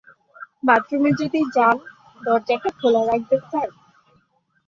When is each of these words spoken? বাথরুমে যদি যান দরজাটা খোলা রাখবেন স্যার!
বাথরুমে 0.63 1.11
যদি 1.21 1.39
যান 1.55 1.77
দরজাটা 2.21 2.69
খোলা 2.79 3.01
রাখবেন 3.03 3.41
স্যার! 3.49 3.69